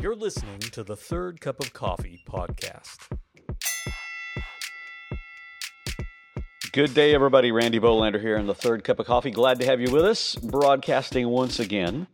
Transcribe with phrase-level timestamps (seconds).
[0.00, 2.96] You're listening to the Third Cup of Coffee podcast.
[6.72, 7.52] Good day, everybody.
[7.52, 9.30] Randy Bolander here in the Third Cup of Coffee.
[9.30, 12.06] Glad to have you with us, broadcasting once again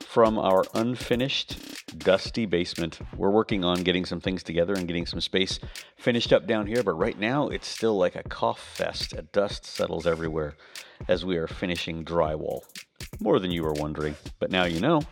[0.00, 2.98] from our unfinished, dusty basement.
[3.16, 5.60] We're working on getting some things together and getting some space
[5.96, 9.12] finished up down here, but right now it's still like a cough fest.
[9.12, 10.56] A Dust settles everywhere
[11.06, 12.62] as we are finishing drywall.
[13.20, 15.02] More than you were wondering, but now you know.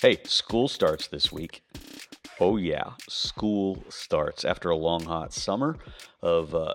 [0.00, 1.64] Hey, school starts this week.
[2.38, 5.76] Oh, yeah, school starts after a long, hot summer
[6.22, 6.74] of uh,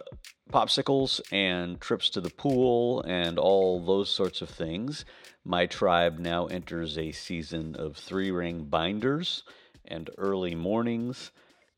[0.52, 5.06] popsicles and trips to the pool and all those sorts of things.
[5.46, 9.44] My tribe now enters a season of three ring binders
[9.86, 11.32] and early mornings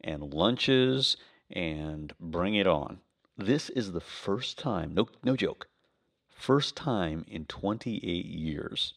[0.03, 1.15] and lunches
[1.51, 3.01] and bring it on.
[3.37, 5.67] This is the first time, no, no joke,
[6.27, 8.95] first time in 28 years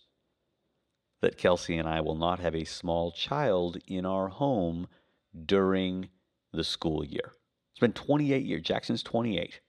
[1.21, 4.89] that Kelsey and I will not have a small child in our home
[5.47, 6.09] during
[6.53, 7.33] the school year.
[7.73, 8.63] It's been 28 years.
[8.63, 9.61] Jackson's 28.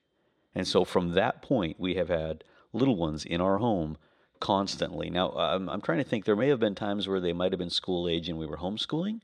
[0.56, 3.98] And so from that point, we have had little ones in our home
[4.40, 5.10] constantly.
[5.10, 7.60] Now, I'm, I'm trying to think, there may have been times where they might have
[7.60, 9.20] been school age and we were homeschooling,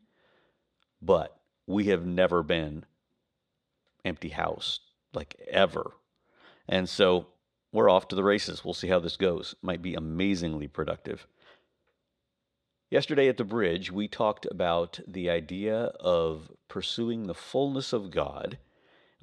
[1.02, 2.86] but we have never been
[4.04, 4.80] empty house,
[5.14, 5.94] like ever.
[6.68, 7.28] And so
[7.72, 8.64] we're off to the races.
[8.64, 9.56] We'll see how this goes.
[9.62, 11.28] Might be amazingly productive.
[12.92, 18.60] Yesterday at the bridge, we talked about the idea of pursuing the fullness of God,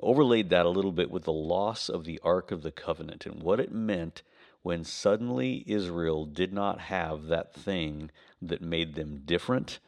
[0.00, 3.41] overlaid that a little bit with the loss of the Ark of the Covenant and
[3.41, 4.22] what it meant
[4.62, 8.10] when suddenly Israel did not have that thing
[8.41, 9.78] that made them different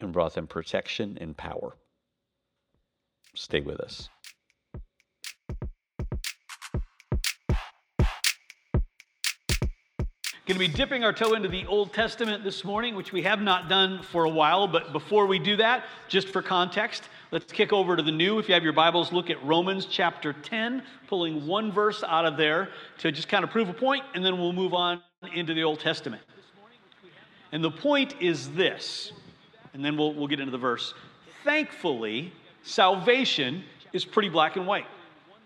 [0.00, 1.76] and brought them protection and power.
[3.34, 4.10] Stay with us.
[10.46, 13.40] Going to be dipping our toe into the Old Testament this morning, which we have
[13.40, 14.68] not done for a while.
[14.68, 18.38] But before we do that, just for context, let's kick over to the new.
[18.38, 22.36] If you have your Bibles, look at Romans chapter 10, pulling one verse out of
[22.36, 25.00] there to just kind of prove a point, and then we'll move on
[25.32, 26.20] into the Old Testament.
[27.50, 29.12] And the point is this,
[29.72, 30.92] and then we'll, we'll get into the verse.
[31.42, 33.64] Thankfully, salvation
[33.94, 34.88] is pretty black and white.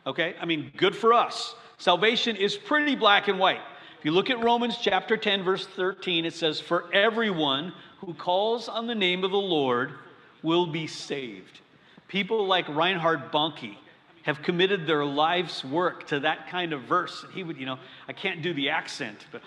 [0.09, 0.35] Okay?
[0.41, 1.55] I mean, good for us.
[1.77, 3.61] Salvation is pretty black and white.
[3.99, 8.69] If you look at Romans chapter 10, verse 13, it says, For everyone who calls
[8.69, 9.95] on the name of the Lord
[10.41, 11.61] will be saved.
[12.07, 13.77] People like Reinhard Bonnke
[14.23, 17.25] have committed their life's work to that kind of verse.
[17.35, 19.43] He would, you know, I can't do the accent, but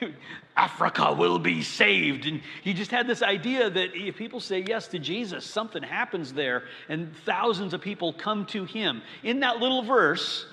[0.56, 2.26] Africa will be saved.
[2.26, 6.32] And he just had this idea that if people say yes to Jesus, something happens
[6.32, 9.02] there, and thousands of people come to him.
[9.24, 10.46] In that little verse,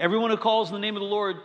[0.00, 1.36] everyone who calls on the name of the Lord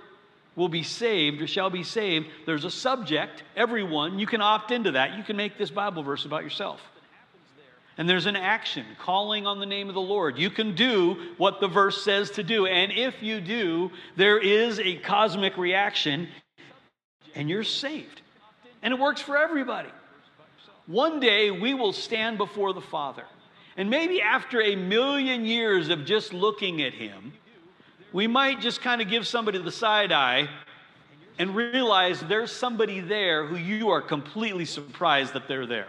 [0.60, 2.28] will be saved or shall be saved.
[2.46, 4.20] There's a subject, everyone.
[4.20, 5.18] You can opt into that.
[5.18, 6.82] You can make this Bible verse about yourself.
[7.98, 10.38] And there's an action, calling on the name of the Lord.
[10.38, 12.66] You can do what the verse says to do.
[12.66, 16.28] And if you do, there is a cosmic reaction
[17.36, 18.22] and you're saved.
[18.82, 19.90] And it works for everybody.
[20.88, 23.26] One day we will stand before the Father.
[23.78, 27.32] And maybe after a million years of just looking at Him,
[28.12, 30.50] we might just kind of give somebody the side eye
[31.38, 35.88] and realize there's somebody there who you are completely surprised that they're there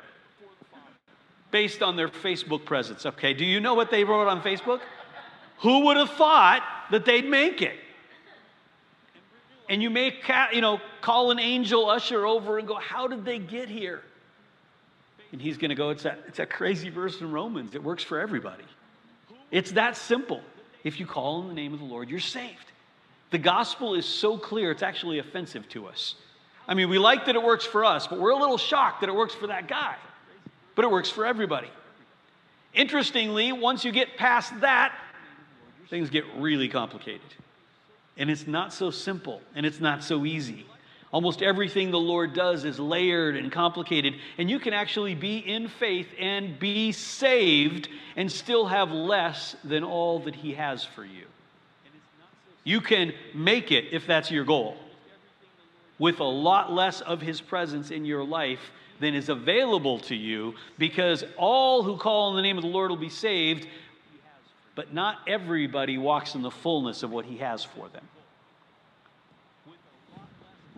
[1.50, 3.04] based on their Facebook presence.
[3.04, 4.80] Okay, do you know what they wrote on Facebook?
[5.58, 7.76] Who would have thought that they'd make it?
[9.68, 10.14] And you may,
[10.52, 14.02] you know, call an angel usher over and go, "How did they get here?"
[15.32, 17.74] And he's going to go, "It's that, it's that crazy verse in Romans.
[17.74, 18.64] It works for everybody.
[19.50, 20.42] It's that simple."
[20.84, 22.72] If you call on the name of the Lord, you're saved.
[23.30, 26.16] The gospel is so clear, it's actually offensive to us.
[26.66, 29.08] I mean, we like that it works for us, but we're a little shocked that
[29.08, 29.96] it works for that guy.
[30.74, 31.70] But it works for everybody.
[32.74, 34.94] Interestingly, once you get past that,
[35.88, 37.20] things get really complicated.
[38.16, 40.66] And it's not so simple and it's not so easy.
[41.12, 45.66] Almost everything the Lord does is layered and complicated, and you can actually be in
[45.66, 51.24] faith and be saved and still have less than all that He has for you.
[52.62, 54.76] You can make it if that's your goal
[55.98, 58.70] with a lot less of His presence in your life
[59.00, 62.90] than is available to you because all who call on the name of the Lord
[62.90, 63.66] will be saved,
[64.76, 68.06] but not everybody walks in the fullness of what He has for them.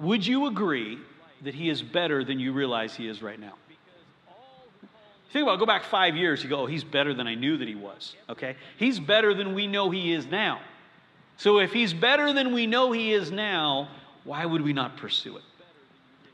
[0.02, 0.98] Would you agree
[1.42, 3.54] that he is better than you realize he is right now?
[5.32, 7.56] Think about it, go back five years, you go, oh, he's better than I knew
[7.56, 8.16] that he was.
[8.28, 8.56] Okay?
[8.76, 10.60] He's better than we know he is now.
[11.38, 13.88] So if he's better than we know he is now,
[14.24, 15.42] why would we not pursue it?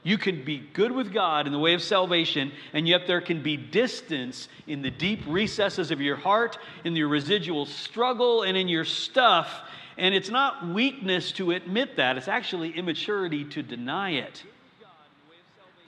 [0.02, 3.42] You can be good with God in the way of salvation, and yet there can
[3.42, 8.68] be distance in the deep recesses of your heart, in your residual struggle, and in
[8.68, 9.62] your stuff.
[9.98, 14.44] And it's not weakness to admit that, it's actually immaturity to deny it.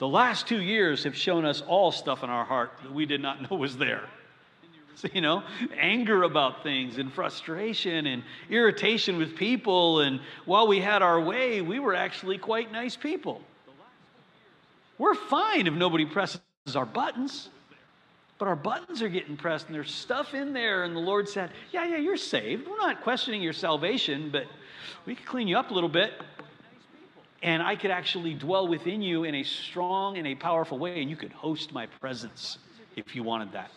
[0.00, 3.20] The last two years have shown us all stuff in our heart that we did
[3.20, 4.02] not know was there.
[4.96, 5.44] So, you know,
[5.78, 10.00] anger about things and frustration and irritation with people.
[10.00, 13.40] And while we had our way, we were actually quite nice people.
[14.98, 16.40] We're fine if nobody presses
[16.74, 17.48] our buttons,
[18.40, 20.84] but our buttons are getting pressed and there's stuff in there.
[20.84, 22.66] And the Lord said, Yeah, yeah, you're saved.
[22.66, 24.46] We're not questioning your salvation, but
[25.04, 26.14] we could clean you up a little bit.
[27.42, 31.10] And I could actually dwell within you in a strong and a powerful way, and
[31.10, 32.58] you could host my presence
[32.96, 33.70] if you wanted that.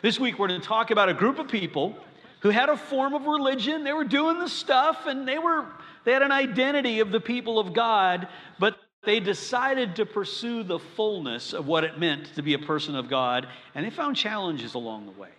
[0.00, 1.96] This week, we're going to talk about a group of people
[2.40, 3.82] who had a form of religion.
[3.82, 5.66] They were doing the stuff, and they were
[6.04, 8.28] they had an identity of the people of God,
[8.58, 12.94] but they decided to pursue the fullness of what it meant to be a person
[12.94, 15.30] of God, and they found challenges along the way.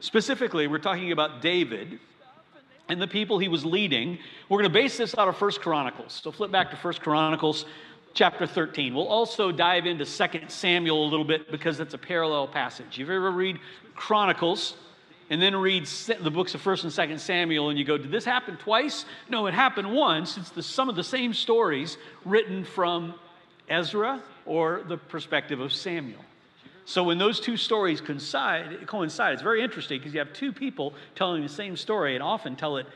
[0.00, 1.98] Specifically, we're talking about David
[2.88, 4.18] and the people he was leading.
[4.48, 6.20] We're going to base this out of First Chronicles.
[6.22, 7.64] So flip back to First Chronicles
[8.14, 8.94] chapter 13.
[8.94, 12.98] We'll also dive into Second Samuel a little bit because it's a parallel passage.
[13.00, 13.58] If you ever read
[13.94, 14.74] Chronicles,
[15.32, 15.86] and then read
[16.20, 19.46] the books of First and Second Samuel, and you go, "Did this happen twice?" No,
[19.46, 20.36] it happened once.
[20.36, 21.96] It's the, some of the same stories
[22.26, 23.14] written from
[23.66, 26.22] Ezra or the perspective of Samuel.
[26.84, 30.92] So when those two stories coincide, coincide it's very interesting because you have two people
[31.14, 32.86] telling the same story and often tell it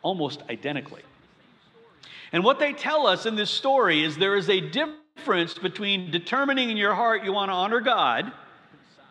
[0.00, 1.02] almost identically.
[2.32, 6.70] And what they tell us in this story is there is a difference between determining
[6.70, 8.32] in your heart you want to honor God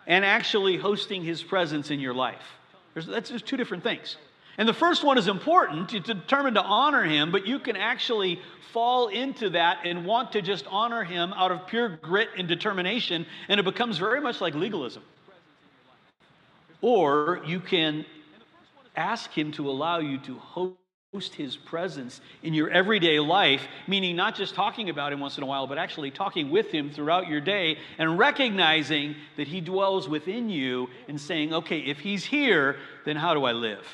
[0.08, 2.58] and actually hosting His presence in your life.
[2.94, 4.18] There's, that's just two different things.
[4.58, 5.94] And the first one is important.
[5.94, 8.40] It's determined to honor him, but you can actually
[8.74, 13.26] fall into that and want to just honor him out of pure grit and determination,
[13.48, 15.04] and it becomes very much like legalism.
[16.82, 18.06] Or you can
[18.96, 20.76] ask him to allow you to host
[21.20, 25.46] his presence in your everyday life, meaning not just talking about him once in a
[25.46, 30.50] while, but actually talking with him throughout your day and recognizing that he dwells within
[30.50, 33.86] you and saying, okay, if he's here, then how do I live?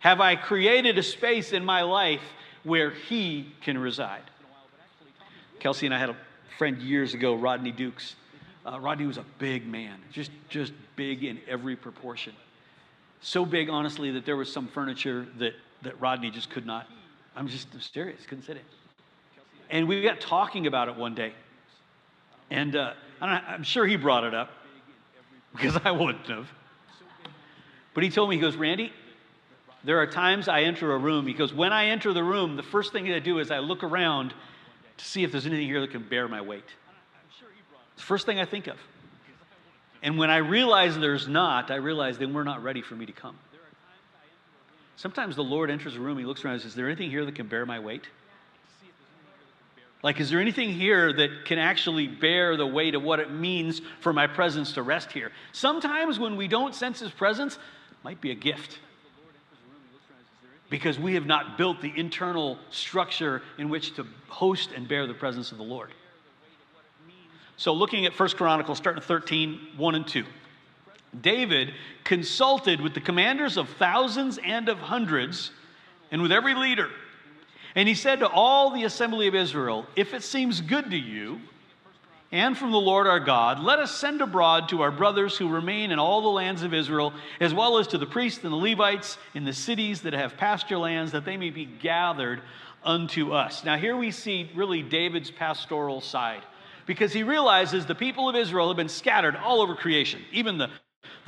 [0.00, 2.22] Have I created a space in my life
[2.64, 4.24] where he can reside?
[5.60, 6.16] Kelsey and I had a
[6.58, 8.16] friend years ago, Rodney Dukes.
[8.66, 12.32] Uh, Rodney was a big man, just, just big in every proportion.
[13.20, 15.52] So big, honestly, that there was some furniture that
[15.82, 16.86] that Rodney just could not.
[17.36, 18.62] I'm just serious, couldn't sit in.
[19.70, 21.32] And we got talking about it one day.
[22.50, 24.50] And uh, I'm sure he brought it up
[25.52, 26.48] because I wouldn't have.
[27.94, 28.92] But he told me, he goes, Randy,
[29.84, 31.26] there are times I enter a room.
[31.26, 33.58] He goes, when I enter the room, the first thing that I do is I
[33.60, 34.34] look around
[34.96, 36.64] to see if there's anything here that can bear my weight.
[37.94, 38.76] It's the first thing I think of.
[40.02, 43.12] And when I realize there's not, I realize then we're not ready for me to
[43.12, 43.36] come.
[45.00, 47.24] Sometimes the Lord enters a room, he looks around and says, Is there anything here
[47.24, 48.06] that can bear my weight?
[50.02, 53.80] Like, is there anything here that can actually bear the weight of what it means
[54.00, 55.32] for my presence to rest here?
[55.52, 57.58] Sometimes when we don't sense his presence,
[58.04, 58.78] might be a gift.
[60.68, 65.14] Because we have not built the internal structure in which to host and bear the
[65.14, 65.94] presence of the Lord.
[67.56, 70.24] So, looking at First Chronicles, starting at 13, 1 and 2.
[71.18, 71.74] David
[72.04, 75.50] consulted with the commanders of thousands and of hundreds
[76.10, 76.88] and with every leader.
[77.74, 81.40] And he said to all the assembly of Israel, If it seems good to you,
[82.32, 85.90] and from the Lord our God, let us send abroad to our brothers who remain
[85.90, 89.18] in all the lands of Israel, as well as to the priests and the Levites
[89.34, 92.40] in the cities that have pasture lands, that they may be gathered
[92.84, 93.64] unto us.
[93.64, 96.42] Now, here we see really David's pastoral side,
[96.86, 100.22] because he realizes the people of Israel have been scattered all over creation.
[100.32, 100.70] Even the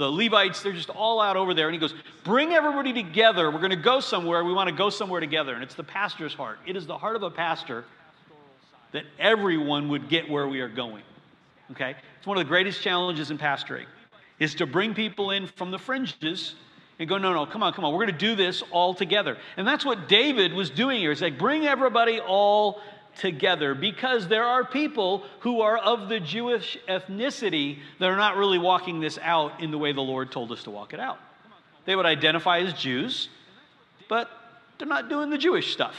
[0.02, 1.68] the Levites, they're just all out over there.
[1.68, 1.94] And he goes,
[2.24, 3.50] Bring everybody together.
[3.50, 4.44] We're going to go somewhere.
[4.44, 5.54] We want to go somewhere together.
[5.54, 6.58] And it's the pastor's heart.
[6.66, 7.84] It is the heart of a pastor
[8.90, 11.02] that everyone would get where we are going.
[11.70, 11.94] Okay?
[12.18, 13.86] It's one of the greatest challenges in pastoring
[14.38, 16.56] is to bring people in from the fringes
[16.98, 17.92] and go, no, no, come on, come on.
[17.92, 19.38] We're going to do this all together.
[19.56, 21.10] And that's what David was doing here.
[21.10, 22.80] He's like, bring everybody all
[23.18, 28.58] together because there are people who are of the Jewish ethnicity that are not really
[28.58, 31.18] walking this out in the way the Lord told us to walk it out.
[31.84, 33.28] They would identify as Jews,
[34.08, 34.30] but
[34.78, 35.94] they're not doing the Jewish stuff.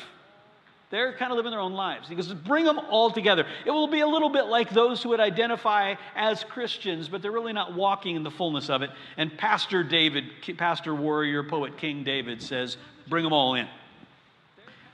[0.89, 2.07] They're kind of living their own lives.
[2.07, 3.47] He goes, bring them all together.
[3.65, 7.31] It will be a little bit like those who would identify as Christians, but they're
[7.31, 8.91] really not walking in the fullness of it.
[9.17, 12.77] And Pastor David, Pastor Warrior, Poet King David says,
[13.07, 13.67] bring them all in.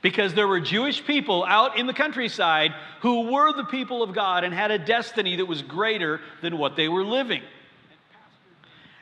[0.02, 4.44] Because there were Jewish people out in the countryside who were the people of God
[4.44, 7.42] and had a destiny that was greater than what they were living.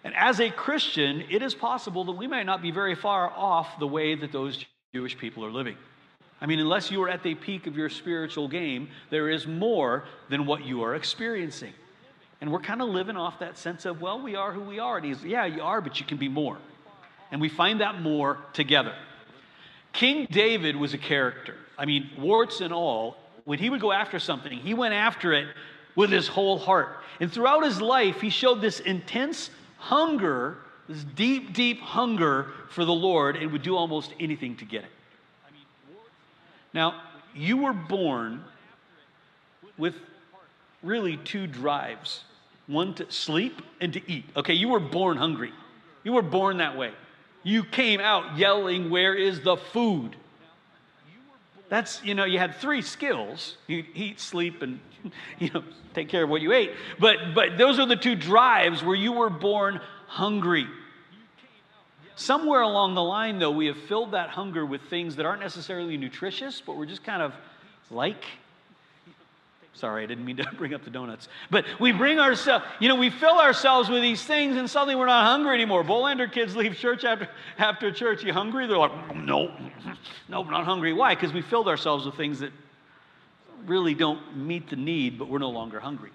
[0.04, 3.78] And as a Christian, it is possible that we might not be very far off
[3.78, 4.64] the way that those
[4.94, 5.76] Jewish people are living.
[6.40, 10.04] I mean, unless you are at the peak of your spiritual game, there is more
[10.28, 11.72] than what you are experiencing.
[12.40, 14.98] And we're kind of living off that sense of, well, we are who we are.
[14.98, 16.56] And he's, yeah, you are, but you can be more.
[17.32, 18.94] And we find that more together.
[19.98, 21.56] King David was a character.
[21.76, 23.16] I mean, warts and all.
[23.46, 25.48] When he would go after something, he went after it
[25.96, 26.98] with his whole heart.
[27.18, 32.92] And throughout his life, he showed this intense hunger, this deep, deep hunger for the
[32.92, 34.90] Lord, and would do almost anything to get it.
[36.72, 37.02] Now,
[37.34, 38.44] you were born
[39.78, 39.96] with
[40.84, 42.22] really two drives
[42.68, 44.26] one to sleep and to eat.
[44.36, 45.52] Okay, you were born hungry.
[46.04, 46.92] You were born that way.
[47.42, 50.16] You came out yelling, Where is the food?
[51.68, 54.80] That's, you know, you had three skills you eat, sleep, and,
[55.38, 55.62] you know,
[55.94, 56.72] take care of what you ate.
[56.98, 60.66] But, but those are the two drives where you were born hungry.
[62.16, 65.96] Somewhere along the line, though, we have filled that hunger with things that aren't necessarily
[65.96, 67.32] nutritious, but we're just kind of
[67.90, 68.24] like.
[69.74, 71.28] Sorry, I didn't mean to bring up the donuts.
[71.50, 75.06] But we bring ourselves, you know, we fill ourselves with these things and suddenly we're
[75.06, 75.84] not hungry anymore.
[75.84, 78.24] Bolander kids leave church after, after church.
[78.24, 78.66] You hungry?
[78.66, 79.52] They're like, no,
[80.28, 80.92] no, not hungry.
[80.92, 81.14] Why?
[81.14, 82.52] Because we filled ourselves with things that
[83.66, 86.10] really don't meet the need, but we're no longer hungry.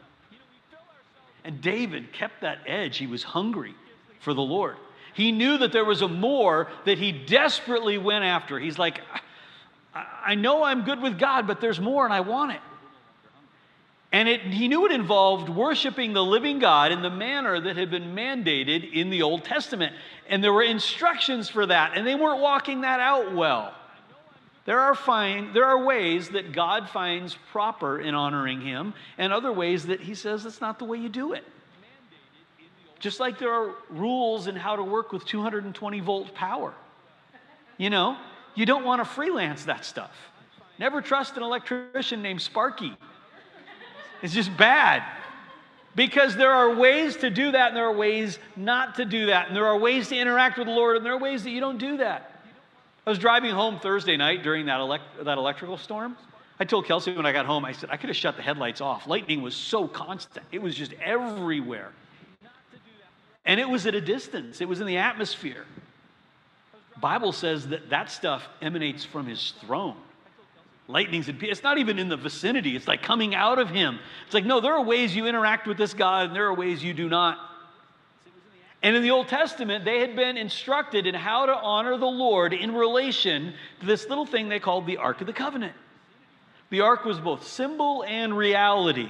[1.44, 2.98] And David kept that edge.
[2.98, 3.76] He was hungry
[4.20, 4.78] for the Lord.
[5.14, 8.60] He knew that there was a more that he desperately went after.
[8.60, 9.02] He's like,
[9.94, 12.62] I know I'm good with God, but there's more and I want it.
[14.14, 17.90] And it, he knew it involved worshiping the living God in the manner that had
[17.90, 19.96] been mandated in the Old Testament.
[20.30, 23.74] And there were instructions for that, and they weren't walking that out well.
[24.66, 29.52] There are, fine, there are ways that God finds proper in honoring him, and other
[29.52, 31.44] ways that he says that's not the way you do it.
[33.00, 36.74] Just like there are rules in how to work with 220 volt power.
[37.78, 38.16] You know,
[38.54, 40.16] you don't want to freelance that stuff.
[40.78, 42.96] Never trust an electrician named Sparky.
[44.24, 45.04] It's just bad.
[45.96, 49.48] Because there are ways to do that, and there are ways not to do that.
[49.48, 51.60] And there are ways to interact with the Lord, and there are ways that you
[51.60, 52.42] don't do that.
[53.06, 56.18] I was driving home Thursday night during that, elect- that electrical storm.
[56.60, 58.80] I told Kelsey when I got home, I said, I could have shut the headlights
[58.80, 59.06] off.
[59.06, 61.92] Lightning was so constant, it was just everywhere.
[63.46, 65.66] And it was at a distance, it was in the atmosphere.
[67.02, 69.98] Bible says that that stuff emanates from his throne.
[70.88, 72.76] Lightnings and it's not even in the vicinity.
[72.76, 74.00] It's like coming out of him.
[74.26, 76.84] It's like, no, there are ways you interact with this God, and there are ways
[76.84, 77.38] you do not.
[78.82, 82.54] And in the Old Testament, they had been instructed in how to honor the Lord
[82.54, 85.74] in relation to this little thing they called the Ark of the Covenant.
[86.70, 89.10] The Ark was both symbol and reality.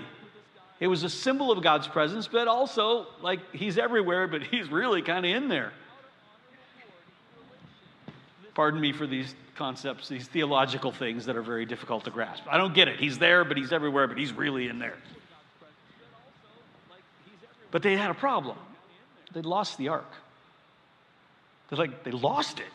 [0.80, 5.02] It was a symbol of God's presence, but also, like, He's everywhere, but He's really
[5.02, 5.74] kind of in there.
[8.56, 12.44] Pardon me for these concepts, these theological things that are very difficult to grasp.
[12.48, 13.00] I don't get it.
[13.00, 14.98] He's there, but He's everywhere, but He's really in there.
[17.72, 18.58] But they had a problem.
[19.34, 20.12] They'd lost the ark.
[21.70, 22.68] They're like, they lost it.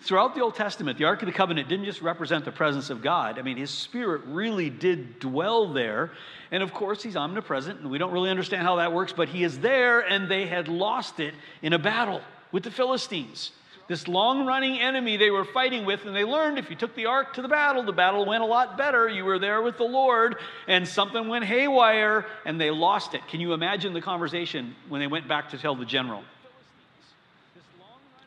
[0.00, 3.02] Throughout the Old Testament, the Ark of the Covenant didn't just represent the presence of
[3.02, 3.38] God.
[3.38, 6.12] I mean, His Spirit really did dwell there.
[6.50, 9.42] And of course, He's omnipresent, and we don't really understand how that works, but He
[9.42, 12.20] is there, and they had lost it in a battle
[12.52, 13.50] with the Philistines.
[13.88, 17.06] This long running enemy they were fighting with, and they learned if you took the
[17.06, 19.08] ark to the battle, the battle went a lot better.
[19.08, 23.26] You were there with the Lord, and something went haywire, and they lost it.
[23.28, 26.22] Can you imagine the conversation when they went back to tell the general?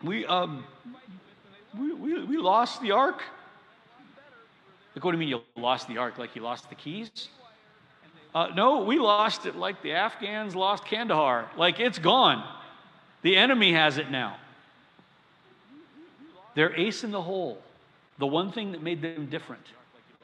[0.03, 0.65] We, um,
[1.77, 3.21] we, we, we lost the ark.
[4.95, 6.17] Like, what do you mean you lost the ark?
[6.17, 7.29] Like you lost the keys?
[8.33, 11.51] Uh, no, we lost it like the Afghans lost Kandahar.
[11.55, 12.43] Like it's gone.
[13.21, 14.37] The enemy has it now.
[16.55, 17.61] Their ace in the hole.
[18.17, 19.65] The one thing that made them different.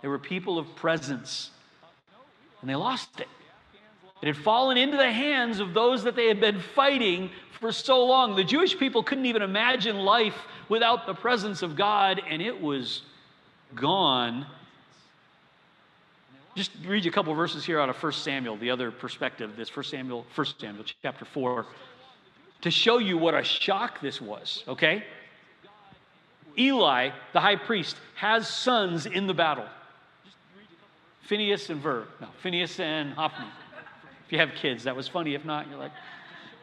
[0.01, 1.51] They were people of presence.
[2.61, 3.27] And they lost it.
[4.21, 7.29] It had fallen into the hands of those that they had been fighting
[7.59, 8.35] for so long.
[8.35, 10.37] The Jewish people couldn't even imagine life
[10.69, 13.03] without the presence of God, and it was
[13.75, 14.45] gone.
[16.55, 19.75] Just read you a couple verses here out of 1 Samuel, the other perspective, this
[19.75, 21.65] 1 Samuel, 1 Samuel chapter 4,
[22.61, 25.03] to show you what a shock this was, okay?
[26.57, 29.65] Eli, the high priest, has sons in the battle.
[31.21, 32.05] Phineas and Ferb.
[32.21, 33.45] No, Phineas and Hophni.
[34.25, 35.35] If you have kids, that was funny.
[35.35, 35.91] If not, you're like,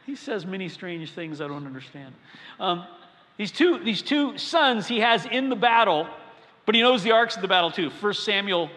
[0.06, 2.14] he says many strange things I don't understand.
[2.58, 2.84] Um,
[3.36, 6.06] these, two, these two sons he has in the battle,
[6.66, 7.90] But he knows the ark's of the battle too.
[7.90, 8.70] 1 Samuel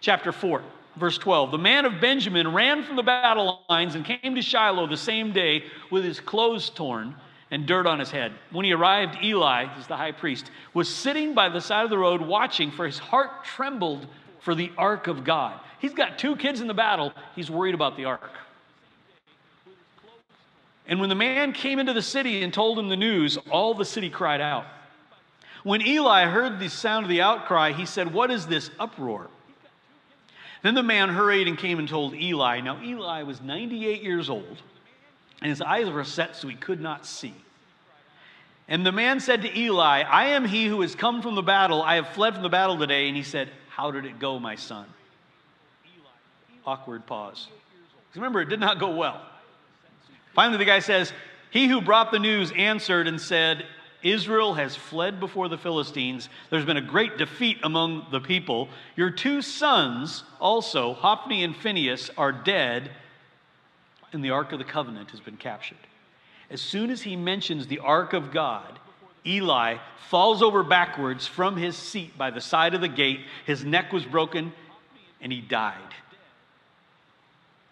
[0.00, 0.62] chapter 4,
[0.96, 1.50] verse 12.
[1.50, 5.32] The man of Benjamin ran from the battle lines and came to Shiloh the same
[5.32, 7.14] day with his clothes torn
[7.50, 8.32] and dirt on his head.
[8.50, 11.98] When he arrived, Eli, who's the high priest, was sitting by the side of the
[11.98, 14.06] road watching, for his heart trembled
[14.40, 15.58] for the ark of God.
[15.78, 18.32] He's got two kids in the battle, he's worried about the ark.
[20.88, 23.84] And when the man came into the city and told him the news, all the
[23.84, 24.64] city cried out.
[25.64, 29.28] When Eli heard the sound of the outcry, he said, What is this uproar?
[30.62, 32.60] Then the man hurried and came and told Eli.
[32.60, 34.62] Now, Eli was 98 years old,
[35.40, 37.34] and his eyes were set so he could not see.
[38.68, 41.82] And the man said to Eli, I am he who has come from the battle.
[41.82, 43.06] I have fled from the battle today.
[43.06, 44.86] And he said, How did it go, my son?
[46.64, 47.46] Awkward pause.
[48.14, 49.20] Remember, it did not go well.
[50.34, 51.12] Finally, the guy says,
[51.50, 53.66] He who brought the news answered and said,
[54.02, 56.28] Israel has fled before the Philistines.
[56.50, 58.68] There's been a great defeat among the people.
[58.94, 62.90] Your two sons, also, Hophni and Phinehas, are dead,
[64.12, 65.78] and the Ark of the Covenant has been captured.
[66.50, 68.78] As soon as he mentions the Ark of God,
[69.26, 73.20] Eli falls over backwards from his seat by the side of the gate.
[73.44, 74.52] His neck was broken,
[75.20, 75.74] and he died.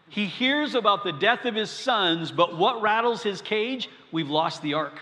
[0.08, 3.88] He hears about the death of his sons, but what rattles his cage?
[4.12, 4.98] We've lost the ark.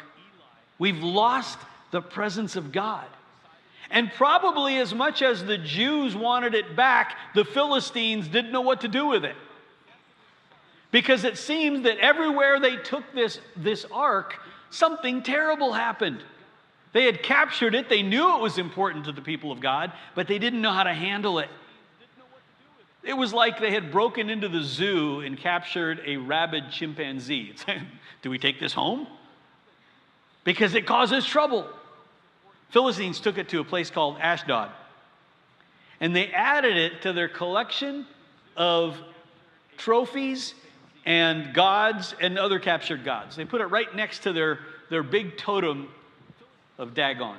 [0.79, 1.59] We've lost
[1.91, 3.07] the presence of God.
[3.91, 8.81] And probably as much as the Jews wanted it back, the Philistines didn't know what
[8.83, 9.37] to do with it.
[10.93, 14.39] Because it seems that everywhere they took this, this ark,
[14.71, 16.23] something terrible happened.
[16.93, 20.29] They had captured it, they knew it was important to the people of God, but
[20.29, 21.49] they didn't know how to handle it.
[23.03, 27.55] It was like they had broken into the zoo and captured a rabid chimpanzee.
[28.23, 29.09] Do we take this home?
[30.45, 31.67] Because it causes trouble.
[32.71, 34.71] Philistines took it to a place called Ashdod.
[36.01, 38.07] And they added it to their collection
[38.57, 38.97] of
[39.79, 40.55] trophies
[41.05, 43.37] and gods and other captured gods.
[43.37, 45.89] They put it right next to their, their big totem
[46.79, 47.37] of Dagon.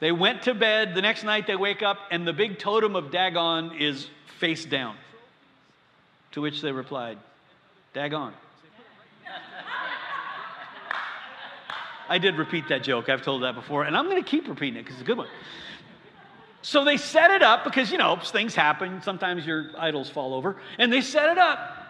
[0.00, 0.94] They went to bed.
[0.94, 4.08] The next night they wake up, and the big totem of Dagon is
[4.38, 4.96] face down.
[6.32, 7.18] To which they replied,
[7.94, 8.32] Dagon.
[12.08, 13.08] I did repeat that joke.
[13.08, 15.18] I've told that before, and I'm going to keep repeating it because it's a good
[15.18, 15.28] one.
[16.62, 19.02] So they set it up because, you know, things happen.
[19.02, 20.56] Sometimes your idols fall over.
[20.78, 21.81] And they set it up.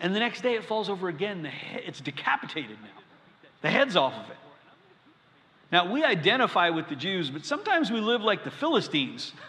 [0.00, 1.48] And the next day it falls over again.
[1.74, 3.02] it's decapitated now.
[3.60, 4.36] The head's off of it.
[5.70, 9.32] Now, we identify with the Jews, but sometimes we live like the Philistines.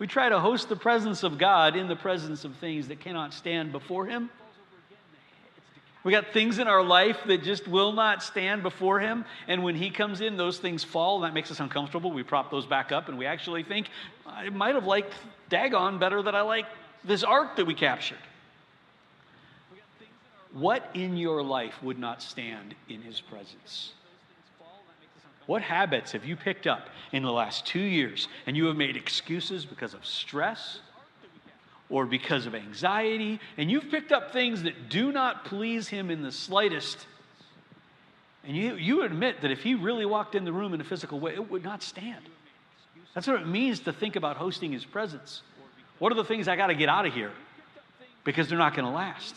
[0.00, 3.32] We try to host the presence of God in the presence of things that cannot
[3.32, 4.28] stand before Him.
[6.02, 9.24] We got things in our life that just will not stand before Him.
[9.46, 12.10] And when He comes in, those things fall, and that makes us uncomfortable.
[12.10, 13.88] We prop those back up, and we actually think,
[14.26, 15.14] I might have liked
[15.48, 16.66] Dagon better than I like
[17.04, 18.18] this ark that we captured.
[20.54, 23.92] What in your life would not stand in His presence?
[25.46, 28.96] What habits have you picked up in the last two years and you have made
[28.96, 30.78] excuses because of stress
[31.90, 36.22] or because of anxiety, and you've picked up things that do not please Him in
[36.22, 37.06] the slightest?
[38.46, 41.20] And you, you admit that if He really walked in the room in a physical
[41.20, 42.24] way, it would not stand.
[43.12, 45.42] That's what it means to think about hosting His presence.
[45.98, 47.32] What are the things I got to get out of here?
[48.22, 49.34] Because they're not going to last.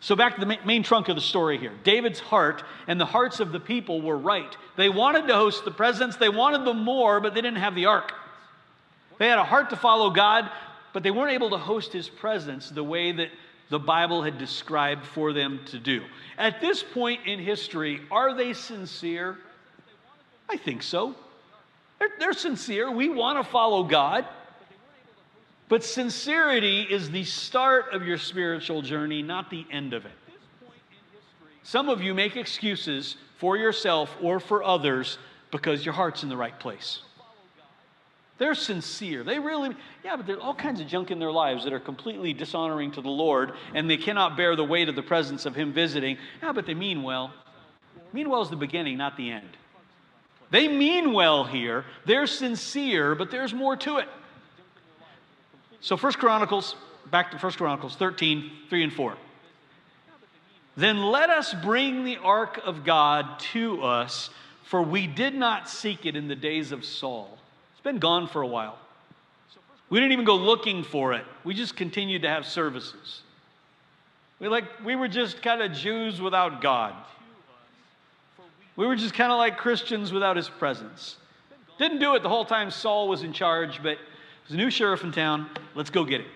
[0.00, 1.72] So, back to the main trunk of the story here.
[1.82, 4.56] David's heart and the hearts of the people were right.
[4.76, 7.86] They wanted to host the presence, they wanted them more, but they didn't have the
[7.86, 8.12] ark.
[9.18, 10.48] They had a heart to follow God,
[10.92, 13.30] but they weren't able to host his presence the way that
[13.70, 16.02] the Bible had described for them to do.
[16.38, 19.36] At this point in history, are they sincere?
[20.48, 21.14] I think so.
[21.98, 22.90] They're, they're sincere.
[22.90, 24.26] We want to follow God.
[25.68, 30.12] But sincerity is the start of your spiritual journey, not the end of it.
[31.62, 35.18] Some of you make excuses for yourself or for others
[35.50, 37.02] because your heart's in the right place.
[38.38, 39.24] They're sincere.
[39.24, 42.32] They really, yeah, but there's all kinds of junk in their lives that are completely
[42.32, 45.72] dishonoring to the Lord, and they cannot bear the weight of the presence of Him
[45.72, 46.18] visiting.
[46.42, 47.32] Yeah, but they mean well.
[48.12, 49.48] Mean well is the beginning, not the end.
[50.50, 51.84] They mean well here.
[52.06, 54.08] They're sincere, but there's more to it.
[55.80, 56.74] So, First Chronicles,
[57.10, 59.16] back to First Chronicles 13, 3 and 4.
[60.76, 64.30] Then let us bring the ark of God to us,
[64.64, 67.38] for we did not seek it in the days of Saul.
[67.72, 68.78] It's been gone for a while.
[69.90, 71.24] We didn't even go looking for it.
[71.44, 73.22] We just continued to have services.
[74.38, 76.94] We like we were just kind of Jews without God.
[78.76, 81.16] We were just kind of like Christians without his presence.
[81.78, 83.98] Didn't do it the whole time Saul was in charge, but
[84.48, 85.46] there's a new sheriff in town.
[85.74, 86.26] Let's go get it.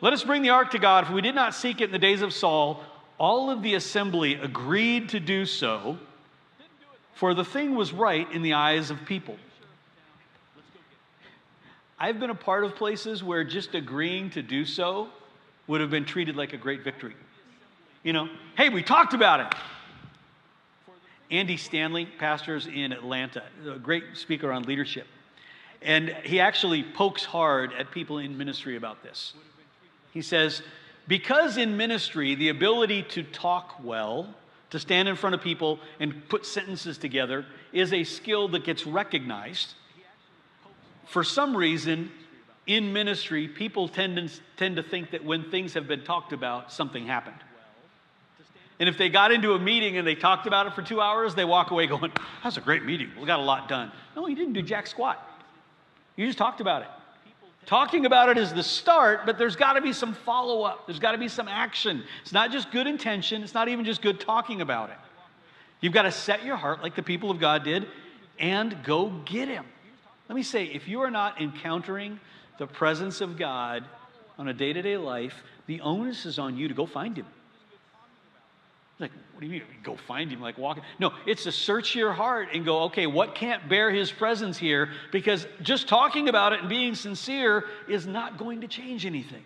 [0.00, 1.98] Let us bring the ark to God, for we did not seek it in the
[2.00, 2.82] days of Saul.
[3.16, 5.98] All of the assembly agreed to do so,
[7.14, 9.36] for the thing was right in the eyes of people.
[11.96, 15.10] I've been a part of places where just agreeing to do so
[15.68, 17.14] would have been treated like a great victory.
[18.02, 19.54] You know, hey, we talked about it.
[21.30, 25.06] Andy Stanley pastors in Atlanta, a great speaker on leadership.
[25.84, 29.34] And he actually pokes hard at people in ministry about this.
[30.12, 30.62] He says,
[31.08, 34.34] because in ministry, the ability to talk well,
[34.70, 38.86] to stand in front of people and put sentences together, is a skill that gets
[38.86, 39.74] recognized.
[41.06, 42.10] For some reason,
[42.66, 46.72] in ministry, people tend to, tend to think that when things have been talked about,
[46.72, 47.36] something happened.
[48.78, 51.34] And if they got into a meeting and they talked about it for two hours,
[51.34, 53.10] they walk away going, That's a great meeting.
[53.18, 53.92] We got a lot done.
[54.16, 55.31] No, you didn't do jack squat.
[56.16, 56.88] You just talked about it.
[57.64, 60.86] Talking about it is the start, but there's got to be some follow up.
[60.86, 62.02] There's got to be some action.
[62.22, 64.96] It's not just good intention, it's not even just good talking about it.
[65.80, 67.86] You've got to set your heart like the people of God did
[68.38, 69.64] and go get Him.
[70.28, 72.18] Let me say, if you are not encountering
[72.58, 73.84] the presence of God
[74.38, 75.34] on a day to day life,
[75.66, 77.26] the onus is on you to go find Him.
[79.02, 79.62] Like, what do you mean?
[79.82, 80.84] Go find him, like walking?
[80.98, 84.90] No, it's to search your heart and go, okay, what can't bear his presence here?
[85.10, 89.42] Because just talking about it and being sincere is not going to change anything.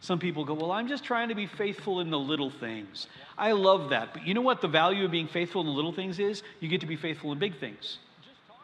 [0.00, 3.06] Some people go, well, I'm just trying to be faithful in the little things.
[3.38, 4.12] I love that.
[4.12, 6.42] But you know what the value of being faithful in the little things is?
[6.60, 7.98] You get to be faithful in big things.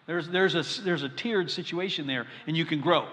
[0.06, 3.06] There's, there's, a, there's a tiered situation there, and you can grow.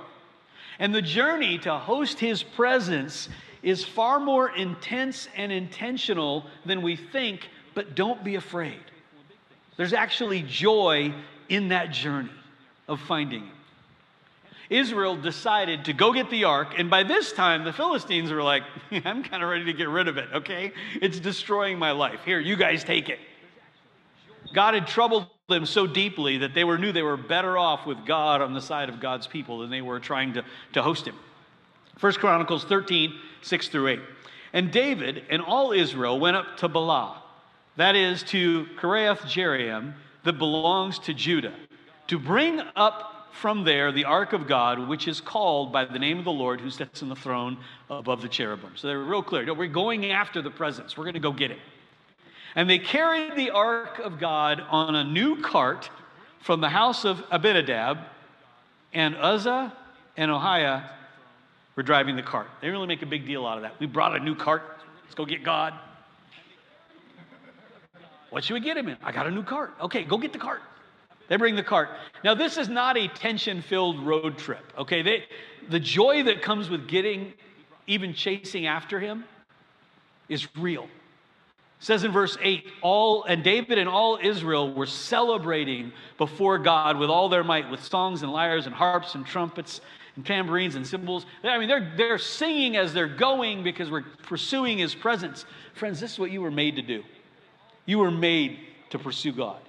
[0.79, 3.29] And the journey to host his presence
[3.63, 8.79] is far more intense and intentional than we think, but don't be afraid.
[9.77, 11.13] There's actually joy
[11.49, 12.31] in that journey
[12.87, 13.51] of finding Him.
[14.69, 18.63] Israel decided to go get the ark, and by this time, the Philistines were like,
[18.91, 20.73] I'm kind of ready to get rid of it, okay?
[21.01, 22.19] It's destroying my life.
[22.25, 23.19] Here, you guys take it.
[24.53, 28.05] God had troubled them so deeply that they were, knew they were better off with
[28.05, 30.43] God on the side of God's people than they were trying to,
[30.73, 31.15] to host Him.
[31.99, 33.99] 1 Chronicles 13, 6 through 8.
[34.53, 37.17] And David and all Israel went up to Baalah,
[37.75, 41.53] that is to Kiriath Jearim, that belongs to Judah,
[42.07, 46.17] to bring up from there the ark of God, which is called by the name
[46.17, 47.57] of the Lord who sits on the throne
[47.89, 48.71] above the cherubim.
[48.75, 49.45] So they were real clear.
[49.45, 50.97] No, we're going after the presence.
[50.97, 51.59] We're going to go get it.
[52.55, 55.89] And they carried the ark of God on a new cart
[56.41, 57.99] from the house of Abinadab,
[58.93, 59.73] and Uzzah
[60.15, 60.83] and Ahio
[61.77, 62.47] were driving the cart.
[62.59, 63.79] They really make a big deal out of that.
[63.79, 64.63] We brought a new cart.
[65.03, 65.73] Let's go get God.
[68.31, 68.97] What should we get him in?
[69.01, 69.73] I got a new cart.
[69.79, 70.61] Okay, go get the cart.
[71.29, 71.89] They bring the cart.
[72.23, 75.01] Now, this is not a tension filled road trip, okay?
[75.01, 75.25] They,
[75.69, 77.33] the joy that comes with getting,
[77.85, 79.23] even chasing after him,
[80.29, 80.83] is real.
[80.83, 86.97] It says in verse 8, all and David and all Israel were celebrating before God
[86.97, 89.79] with all their might, with songs and lyres and harps and trumpets
[90.17, 91.25] and tambourines and cymbals.
[91.43, 95.45] I mean, they're, they're singing as they're going because we're pursuing His presence.
[95.75, 97.03] Friends, this is what you were made to do.
[97.85, 99.61] You were made to pursue God.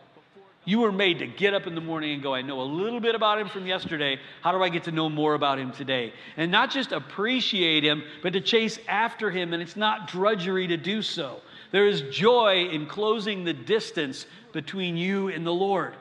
[0.65, 3.01] You were made to get up in the morning and go, I know a little
[3.01, 4.19] bit about him from yesterday.
[4.43, 6.13] How do I get to know more about him today?
[6.37, 9.55] And not just appreciate him, but to chase after him.
[9.55, 11.41] And it's not drudgery to do so.
[11.71, 15.95] There is joy in closing the distance between you and the Lord.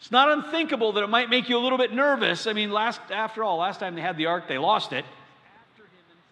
[0.00, 2.46] It's not unthinkable that it might make you a little bit nervous.
[2.46, 5.04] I mean, last, after all, last time they had the ark, they lost it.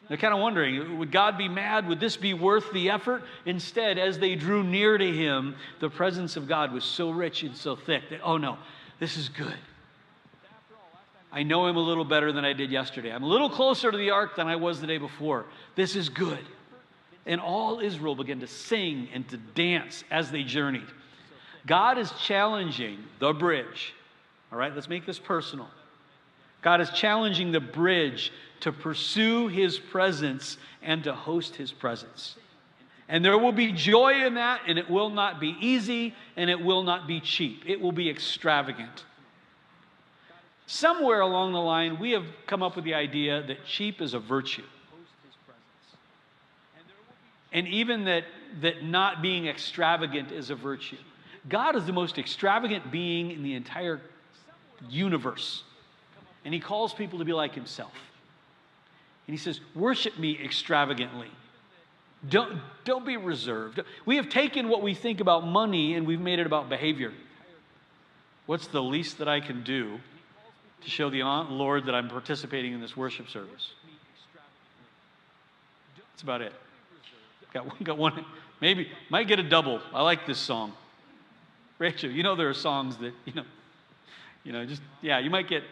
[0.08, 1.86] They're kind of wondering, would God be mad?
[1.86, 3.24] Would this be worth the effort?
[3.44, 7.54] Instead, as they drew near to him, the presence of God was so rich and
[7.54, 8.56] so thick that, oh no,
[9.00, 9.56] this is good.
[11.30, 13.12] I know him a little better than I did yesterday.
[13.12, 15.44] I'm a little closer to the ark than I was the day before.
[15.74, 16.44] This is good.
[17.26, 20.88] And all Israel began to sing and to dance as they journeyed.
[21.68, 23.94] God is challenging the bridge.
[24.50, 25.68] All right, let's make this personal.
[26.62, 32.36] God is challenging the bridge to pursue his presence and to host his presence.
[33.08, 36.60] And there will be joy in that, and it will not be easy, and it
[36.60, 37.62] will not be cheap.
[37.66, 39.04] It will be extravagant.
[40.66, 44.18] Somewhere along the line, we have come up with the idea that cheap is a
[44.18, 44.64] virtue.
[47.52, 48.24] And even that,
[48.60, 50.98] that not being extravagant is a virtue.
[51.48, 54.00] God is the most extravagant being in the entire
[54.88, 55.62] universe.
[56.44, 57.92] And he calls people to be like himself.
[59.26, 61.30] And he says, Worship me extravagantly.
[62.28, 63.80] Don't, don't be reserved.
[64.04, 67.12] We have taken what we think about money and we've made it about behavior.
[68.46, 70.00] What's the least that I can do
[70.82, 73.72] to show the Lord that I'm participating in this worship service?
[76.12, 76.52] That's about it.
[77.52, 78.24] Got one, got one.
[78.60, 79.80] Maybe might get a double.
[79.94, 80.72] I like this song.
[81.78, 83.44] Rachel, you know there are songs that you know,
[84.44, 85.62] you know, just yeah, you might get.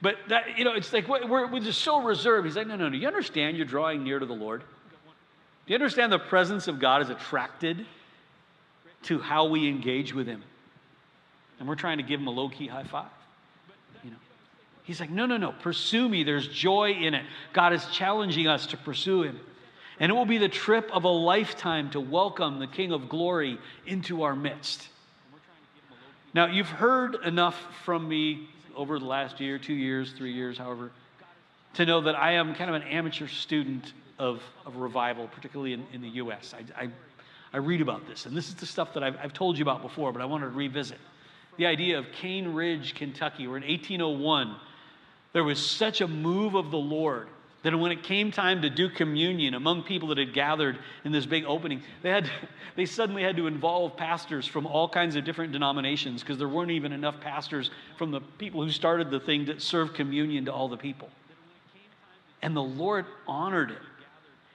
[0.00, 2.46] But that you know, it's like we're, we're just so reserved.
[2.46, 2.96] He's like, no, no, no.
[2.96, 3.56] You understand?
[3.56, 4.60] You're drawing near to the Lord.
[4.60, 7.84] Do you understand the presence of God is attracted
[9.02, 10.42] to how we engage with Him?
[11.58, 13.10] And we're trying to give Him a low key high five.
[14.04, 14.16] You know,
[14.84, 16.22] He's like, no, no, no, pursue me.
[16.22, 17.26] There's joy in it.
[17.52, 19.40] God is challenging us to pursue Him.
[20.00, 23.58] And it will be the trip of a lifetime to welcome the King of glory
[23.84, 24.88] into our midst.
[26.38, 30.92] Now, you've heard enough from me over the last year, two years, three years, however,
[31.74, 35.84] to know that I am kind of an amateur student of, of revival, particularly in,
[35.92, 36.54] in the U.S.
[36.54, 36.88] I, I,
[37.52, 39.82] I, read about this, and this is the stuff that I've, I've told you about
[39.82, 41.00] before, but I wanted to revisit.
[41.56, 44.54] The idea of Cane Ridge, Kentucky, where in 1801
[45.32, 47.26] there was such a move of the Lord
[47.62, 51.26] that when it came time to do communion among people that had gathered in this
[51.26, 52.30] big opening, they, had,
[52.76, 56.70] they suddenly had to involve pastors from all kinds of different denominations because there weren't
[56.70, 60.68] even enough pastors from the people who started the thing to serve communion to all
[60.68, 61.08] the people.
[62.42, 63.82] And the Lord honored it.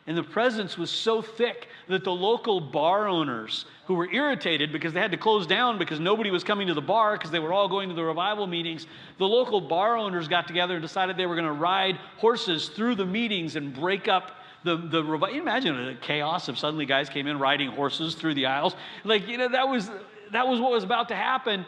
[0.06, 4.94] And the presence was so thick that the local bar owners, who were irritated because
[4.94, 7.54] they had to close down because nobody was coming to the bar because they were
[7.54, 8.86] all going to the revival meetings,
[9.18, 12.96] the local bar owners got together and decided they were going to ride horses through
[12.96, 14.32] the meetings and break up
[14.66, 15.38] the, the revival.
[15.38, 18.76] Imagine the chaos if suddenly guys came in riding horses through the aisles.
[19.06, 19.90] Like, you know, that was,
[20.32, 21.66] that was what was about to happen.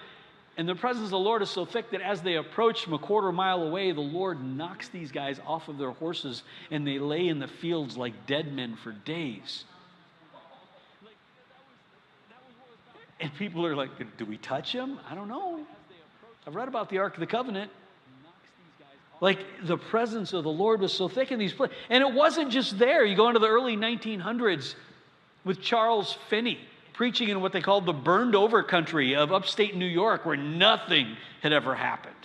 [0.57, 2.99] And the presence of the Lord is so thick that as they approach from a
[2.99, 7.27] quarter mile away, the Lord knocks these guys off of their horses and they lay
[7.27, 9.65] in the fields like dead men for days.
[13.19, 14.99] And people are like, do we touch him?
[15.09, 15.65] I don't know.
[16.47, 17.71] I've read about the Ark of the Covenant.
[19.19, 21.75] Like the presence of the Lord was so thick in these places.
[21.89, 23.03] And it wasn't just there.
[23.03, 24.75] You go into the early 1900s
[25.43, 26.59] with Charles Finney
[26.95, 31.17] preaching in what they called the burned over country of upstate New York where nothing
[31.41, 32.15] had ever happened.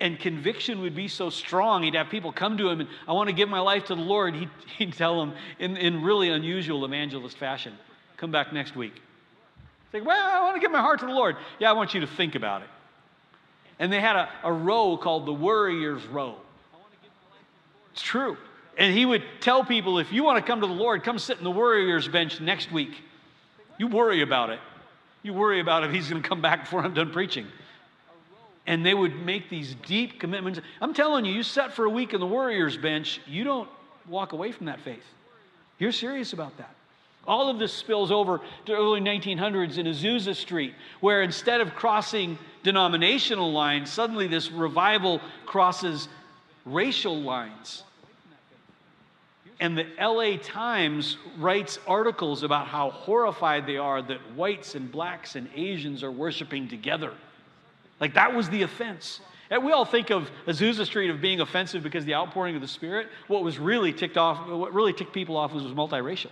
[0.00, 3.28] And conviction would be so strong, he'd have people come to him and, I want
[3.28, 4.34] to give my life to the Lord.
[4.34, 7.72] He'd, he'd tell them in, in really unusual evangelist fashion,
[8.16, 9.00] come back next week.
[9.92, 11.36] Say, well, I want to give my heart to the Lord.
[11.60, 12.68] Yeah, I want you to think about it.
[13.78, 16.34] And they had a, a row called the Worrier's Row.
[17.92, 18.36] It's true.
[18.76, 21.38] And he would tell people if you want to come to the Lord, come sit
[21.38, 23.02] in the Worrier's bench next week.
[23.78, 24.60] You worry about it.
[25.22, 27.46] You worry about if he's going to come back before I'm done preaching.
[28.66, 30.60] And they would make these deep commitments.
[30.80, 33.68] I'm telling you, you sat for a week in the Worrier's bench, you don't
[34.08, 35.04] walk away from that faith.
[35.78, 36.74] You're serious about that.
[37.26, 42.38] All of this spills over to early 1900s in Azusa Street, where instead of crossing
[42.62, 46.08] denominational lines, suddenly this revival crosses
[46.64, 47.82] racial lines.
[49.58, 55.34] And the LA Times writes articles about how horrified they are that whites and blacks
[55.34, 57.12] and Asians are worshiping together.
[58.00, 59.20] Like that was the offense.
[59.50, 62.68] And we all think of Azusa Street of being offensive because the outpouring of the
[62.68, 63.08] Spirit.
[63.28, 66.30] What was really ticked off, what really ticked people off was, was multiracial.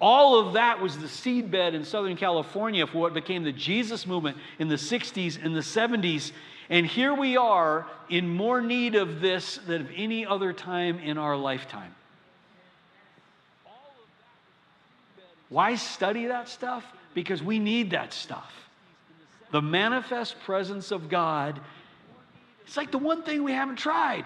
[0.00, 4.36] All of that was the seedbed in Southern California for what became the Jesus movement
[4.58, 6.32] in the 60s and the 70s
[6.70, 11.18] and here we are in more need of this than of any other time in
[11.18, 11.94] our lifetime.
[15.48, 16.84] Why study that stuff?
[17.14, 18.52] Because we need that stuff.
[19.52, 21.60] The manifest presence of God,
[22.66, 24.24] it's like the one thing we haven't tried.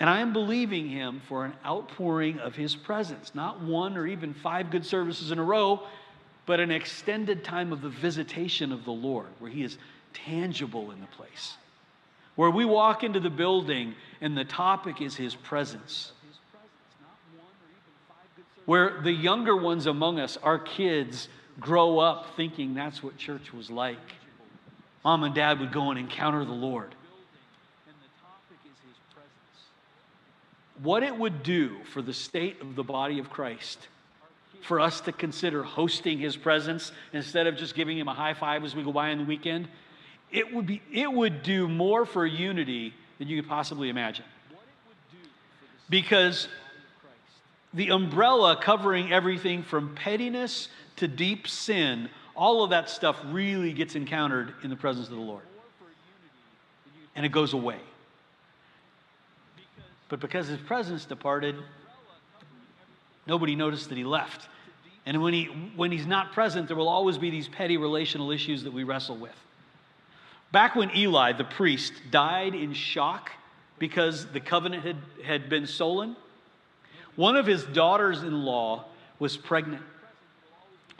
[0.00, 4.32] And I am believing Him for an outpouring of His presence, not one or even
[4.32, 5.82] five good services in a row,
[6.46, 9.76] but an extended time of the visitation of the Lord, where He is
[10.12, 11.56] tangible in the place.
[12.34, 16.12] Where we walk into the building and the topic is his presence.
[18.64, 23.70] Where the younger ones among us, our kids, grow up thinking that's what church was
[23.70, 23.98] like.
[25.04, 26.94] Mom and dad would go and encounter the Lord.
[30.82, 33.88] What it would do for the state of the body of Christ
[34.62, 38.64] for us to consider hosting his presence instead of just giving him a high five
[38.64, 39.68] as we go by on the weekend
[40.30, 44.24] it would, be, it would do more for unity than you could possibly imagine.
[45.88, 46.48] Because
[47.72, 53.94] the umbrella covering everything from pettiness to deep sin, all of that stuff really gets
[53.94, 55.42] encountered in the presence of the Lord.
[57.16, 57.80] And it goes away.
[60.08, 61.56] But because his presence departed,
[63.26, 64.48] nobody noticed that he left.
[65.04, 68.64] And when, he, when he's not present, there will always be these petty relational issues
[68.64, 69.34] that we wrestle with.
[70.50, 73.30] Back when Eli, the priest, died in shock
[73.78, 76.16] because the covenant had, had been stolen,
[77.16, 78.84] one of his daughters in law
[79.18, 79.82] was pregnant.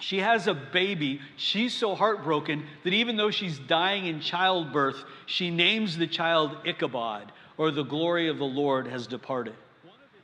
[0.01, 1.21] She has a baby.
[1.37, 7.33] She's so heartbroken that even though she's dying in childbirth, she names the child Ichabod,
[7.57, 9.55] or the glory of the Lord has departed.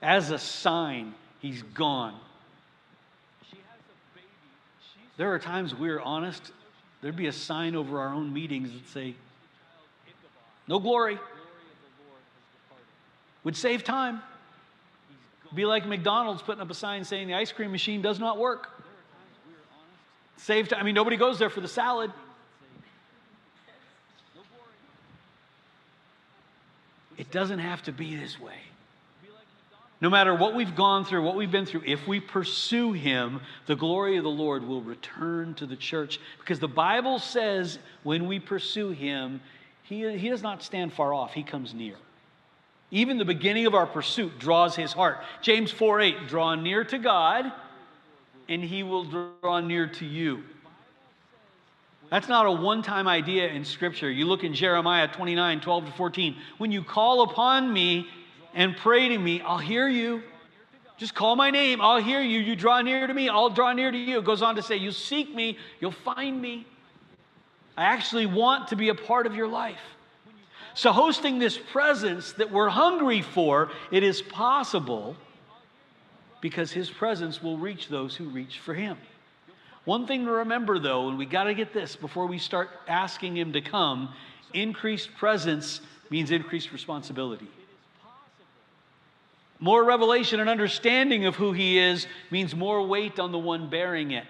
[0.00, 2.14] As a sign, he's gone.
[5.16, 6.52] There are times we're honest,
[7.04, 9.14] there'd be a sign over our own meetings that say,
[10.66, 11.18] No glory.
[13.44, 14.22] Would save time.
[15.54, 18.70] Be like McDonald's putting up a sign saying the ice cream machine does not work.
[20.38, 20.80] Save time.
[20.80, 22.10] I mean, nobody goes there for the salad.
[27.18, 28.56] It doesn't have to be this way.
[30.00, 33.76] No matter what we've gone through, what we've been through, if we pursue Him, the
[33.76, 36.20] glory of the Lord will return to the church.
[36.38, 39.40] Because the Bible says when we pursue Him,
[39.84, 41.96] He, he does not stand far off, He comes near.
[42.90, 45.22] Even the beginning of our pursuit draws His heart.
[45.42, 47.52] James 4 8, draw near to God,
[48.48, 50.42] and He will draw near to you.
[52.10, 54.10] That's not a one time idea in Scripture.
[54.10, 56.36] You look in Jeremiah 29 12 to 14.
[56.58, 58.06] When you call upon me
[58.54, 60.22] and pray to me, I'll hear you.
[60.96, 62.38] Just call my name, I'll hear you.
[62.38, 64.18] You draw near to me, I'll draw near to you.
[64.18, 66.66] It goes on to say, You seek me, you'll find me.
[67.76, 69.80] I actually want to be a part of your life.
[70.74, 75.16] So, hosting this presence that we're hungry for, it is possible
[76.40, 78.96] because his presence will reach those who reach for him.
[79.84, 83.36] One thing to remember though, and we got to get this before we start asking
[83.36, 84.10] him to come
[84.52, 87.48] increased presence means increased responsibility.
[89.64, 94.10] More revelation and understanding of who he is means more weight on the one bearing
[94.10, 94.26] it.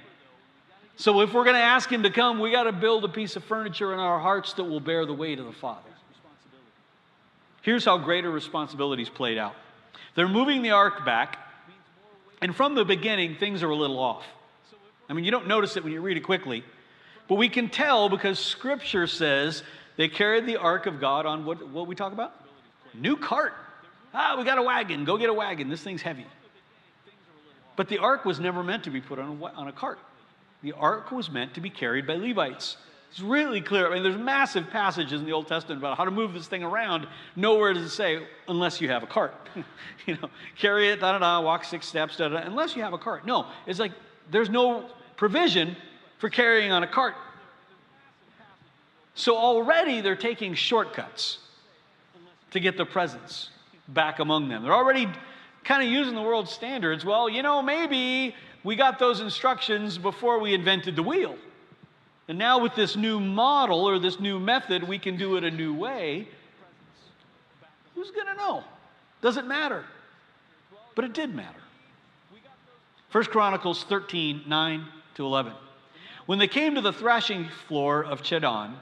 [0.95, 3.35] So if we're going to ask him to come, we got to build a piece
[3.35, 5.91] of furniture in our hearts that will bear the weight of the Father.
[7.63, 9.57] Here's how greater responsibilities played out.
[10.15, 11.37] They're moving the ark back,
[12.41, 14.23] and from the beginning, things are a little off.
[15.11, 16.63] I mean, you don't notice it when you read it quickly,
[17.27, 19.65] but we can tell because Scripture says
[19.97, 22.35] they carried the ark of God on what, what we talk about?
[22.95, 23.55] New cart.
[24.15, 25.05] Ah, we got a wagon.
[25.05, 25.69] Go get a wagon.
[25.69, 26.27] This thing's heavy.
[27.77, 29.99] But the ark was never meant to be put on a, on a cart.
[30.63, 32.77] The ark was meant to be carried by Levites.
[33.11, 33.91] It's really clear.
[33.91, 36.63] I mean, there's massive passages in the Old Testament about how to move this thing
[36.63, 37.07] around.
[37.37, 39.35] Nowhere does it say, unless you have a cart.
[40.07, 42.93] you know, carry it, da da da, walk six steps, da da, unless you have
[42.93, 43.27] a cart.
[43.27, 43.93] No, it's like
[44.31, 45.77] there's no provision
[46.19, 47.15] for carrying on a cart.
[49.15, 51.39] So already they're taking shortcuts
[52.51, 53.51] to get the presence
[53.89, 54.63] back among them.
[54.63, 55.09] They're already
[55.65, 57.05] kind of using the world's standards.
[57.05, 61.37] Well, you know, maybe we got those instructions before we invented the wheel.
[62.29, 65.51] And now, with this new model or this new method, we can do it a
[65.51, 66.27] new way.
[67.95, 68.65] Who's going to know?
[69.21, 69.85] Doesn't matter.
[70.95, 71.61] But it did matter.
[73.13, 74.85] 1 Chronicles 13 9
[75.17, 75.53] to 11.
[76.27, 78.75] When they came to the thrashing floor of Chidon,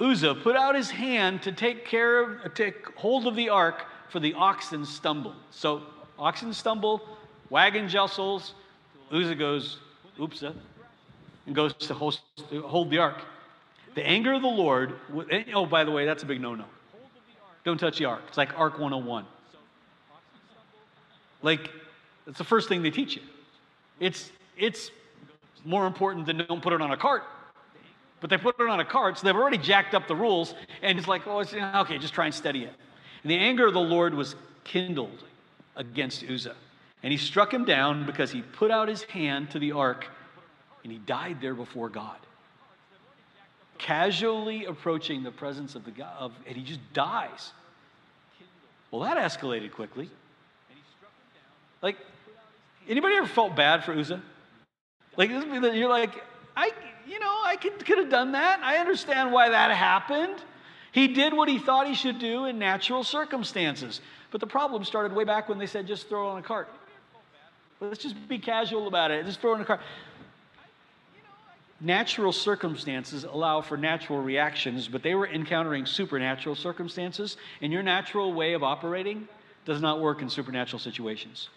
[0.00, 4.20] Uzzah put out his hand to take care of, take hold of the ark, for
[4.20, 5.36] the oxen stumbled.
[5.50, 5.82] So
[6.18, 7.02] oxen stumble,
[7.50, 8.54] wagon jostles.
[9.12, 9.78] Uzzah goes,
[10.20, 10.52] oops, uh,
[11.46, 12.20] and goes to host,
[12.64, 13.22] hold the ark.
[13.94, 14.94] The anger of the Lord,
[15.52, 16.64] oh, by the way, that's a big no no.
[17.64, 18.22] Don't touch the ark.
[18.28, 19.24] It's like Ark 101.
[21.42, 21.70] Like,
[22.26, 23.22] that's the first thing they teach you.
[24.00, 24.90] It's, it's
[25.64, 27.22] more important than don't put it on a cart.
[28.24, 30.98] But they put it on a cart, so they've already jacked up the rules, and
[30.98, 31.44] it's like, oh,
[31.82, 32.72] okay, just try and steady it.
[33.22, 34.34] And the anger of the Lord was
[34.64, 35.22] kindled
[35.76, 36.56] against Uzzah.
[37.02, 40.06] And he struck him down because he put out his hand to the ark
[40.84, 42.16] and he died there before God.
[43.76, 47.52] Casually approaching the presence of the God, of, and he just dies.
[48.90, 50.08] Well, that escalated quickly.
[51.82, 51.98] Like,
[52.88, 54.22] anybody ever felt bad for Uzzah?
[55.14, 56.24] Like, you're like,
[56.56, 56.72] I,
[57.54, 58.58] I could, could have done that.
[58.64, 60.42] I understand why that happened.
[60.90, 64.00] He did what he thought he should do in natural circumstances.
[64.32, 66.68] But the problem started way back when they said, just throw it on a cart.
[67.80, 69.24] Let's just be casual about it.
[69.24, 69.80] Just throw it in a cart.
[71.80, 78.32] Natural circumstances allow for natural reactions, but they were encountering supernatural circumstances, and your natural
[78.32, 79.28] way of operating
[79.64, 81.50] does not work in supernatural situations.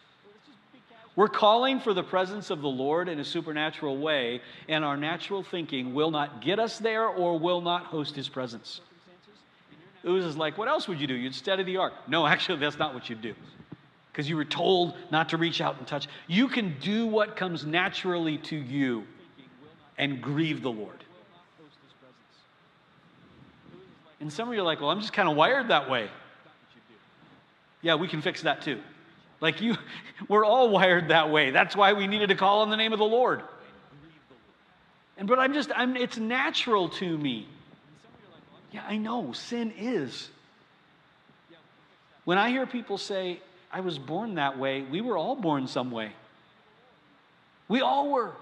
[1.18, 4.40] We're calling for the presence of the Lord in a supernatural way,
[4.70, 8.82] and our natural thinking will not get us there or will not host his presence.
[10.06, 11.16] Uzzah's like, what else would you do?
[11.16, 11.94] You'd study the ark.
[12.08, 13.34] No, actually, that's not what you'd do.
[14.12, 16.08] Because you were told not to reach out and touch.
[16.28, 19.04] You can do what comes naturally to you
[19.98, 21.04] and grieve the Lord.
[24.20, 26.12] And some of you are like, well, I'm just kind of wired that way.
[27.82, 28.80] Yeah, we can fix that too.
[29.40, 29.76] Like you,
[30.28, 31.52] we're all wired that way.
[31.52, 33.44] That's why we needed to call on the name of the Lord.
[35.18, 37.48] And but I'm just, I'm, it's natural to me.
[38.72, 40.30] Yeah, I know, sin is.
[42.26, 43.40] When I hear people say,
[43.72, 46.12] I was born that way, we were all born some way.
[47.68, 48.34] We all were.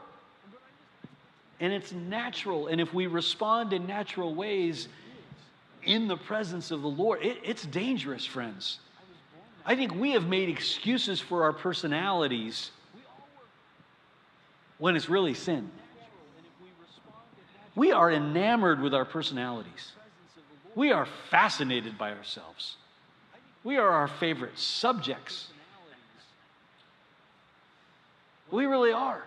[1.60, 2.68] And it's natural.
[2.68, 4.88] And if we respond in natural ways
[5.84, 8.80] in the presence of the Lord, it, it's dangerous, friends.
[9.66, 12.72] I think we have made excuses for our personalities
[14.78, 15.72] when it's really sin.
[17.76, 19.94] We are enamored with our personalities.
[20.76, 22.78] We are fascinated by ourselves.
[23.64, 25.48] We are our favorite subjects.
[28.52, 29.24] We really are.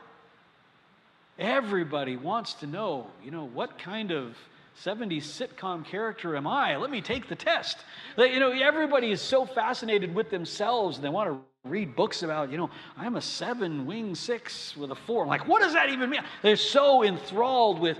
[1.38, 4.36] Everybody wants to know, you know, what kind of
[4.84, 6.76] 70s sitcom character am I?
[6.76, 7.78] Let me take the test.
[8.16, 12.50] You know, everybody is so fascinated with themselves and they want to read books about,
[12.50, 15.22] you know, I'm a seven, wing six with a four.
[15.22, 16.20] I'm like, what does that even mean?
[16.42, 17.98] They're so enthralled with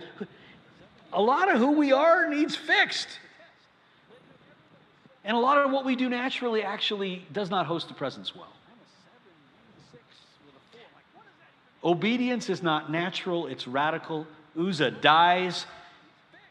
[1.12, 3.08] a lot of who we are needs fixed.
[5.24, 8.52] And a lot of what we do naturally actually does not host the presence well.
[11.82, 14.26] Obedience is not natural, it's radical.
[14.58, 15.66] Uzzah dies.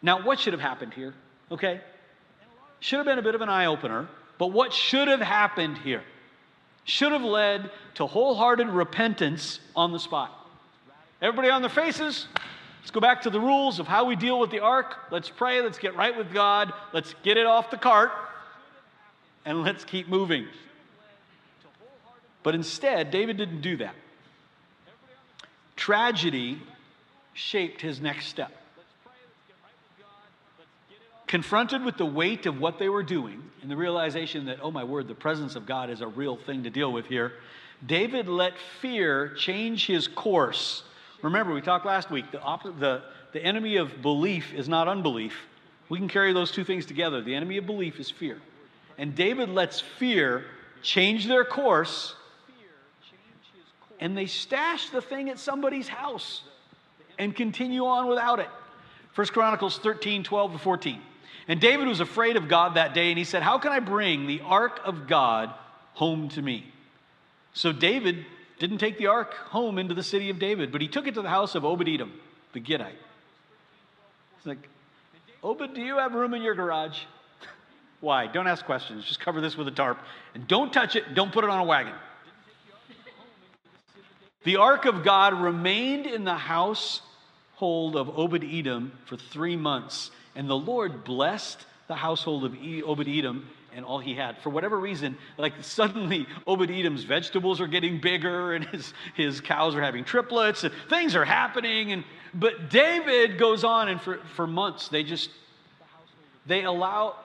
[0.02, 1.14] Now, what should have happened here?
[1.52, 1.82] Okay?
[2.80, 6.04] Should have been a bit of an eye opener, but what should have happened here?
[6.84, 10.34] Should have led to wholehearted repentance on the spot.
[11.22, 12.28] Everybody on their faces,
[12.80, 14.96] let's go back to the rules of how we deal with the ark.
[15.12, 18.12] Let's pray, let's get right with God, let's get it off the cart,
[19.46, 20.48] and let's keep moving.
[22.44, 23.96] But instead, David didn't do that.
[25.76, 26.62] Tragedy
[27.34, 28.52] shaped his next step.
[31.28, 34.84] Confronted with the weight of what they were doing and the realization that, oh my
[34.84, 37.34] word, the presence of God is a real thing to deal with here,
[37.86, 40.84] David let fear change his course.
[41.22, 43.04] Remember, we talked last week, the, op- the,
[43.34, 45.34] the enemy of belief is not unbelief.
[45.90, 47.22] We can carry those two things together.
[47.22, 48.40] The enemy of belief is fear.
[48.98, 50.46] And David lets fear
[50.82, 52.16] change their course,
[54.00, 56.44] and they stash the thing at somebody's house
[57.20, 58.50] and continue on without it.
[59.16, 61.02] 1 Chronicles 13, 12 to 14.
[61.48, 64.28] And David was afraid of God that day, and he said, How can I bring
[64.28, 65.54] the ark of God
[65.94, 66.66] home to me?
[67.54, 68.26] So David
[68.60, 71.22] didn't take the ark home into the city of David, but he took it to
[71.22, 72.12] the house of Obed Edom,
[72.54, 72.98] the Gittite.
[74.38, 74.70] It's like,
[75.44, 77.00] Obed, do you have room in your garage?
[78.02, 78.28] Why?
[78.28, 79.06] Don't ask questions.
[79.06, 80.00] Just cover this with a tarp.
[80.34, 81.14] And don't touch it.
[81.14, 81.94] Don't put it on a wagon.
[84.44, 86.36] The ark of God remained in the
[87.58, 90.12] household of Obed Edom for three months.
[90.36, 92.56] And the Lord blessed the household of
[92.86, 94.38] Obed Edom and all he had.
[94.44, 99.74] For whatever reason, like suddenly Obed Edom's vegetables are getting bigger and his, his cows
[99.74, 101.94] are having triplets and things are happening.
[101.94, 105.32] And, but David goes on and for, for months they just,
[106.46, 107.16] they allow,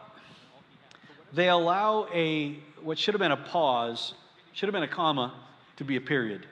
[1.34, 4.14] they allow a, what should have been a pause,
[4.54, 5.34] should have been a comma
[5.76, 6.46] to be a period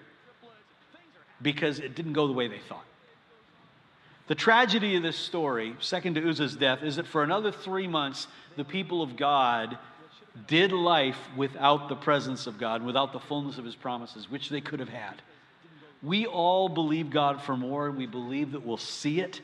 [1.40, 2.84] because it didn't go the way they thought.
[4.30, 8.28] The tragedy of this story, second to Uzzah's death, is that for another three months,
[8.56, 9.76] the people of God
[10.46, 14.60] did life without the presence of God, without the fullness of his promises, which they
[14.60, 15.20] could have had.
[16.00, 19.40] We all believe God for more, and we believe that we'll see it.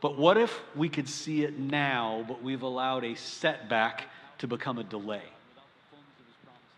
[0.00, 4.04] But what if we could see it now, but we've allowed a setback
[4.38, 5.24] to become a delay?